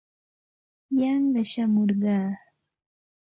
[0.99, 2.29] Yanqa shamurqaa.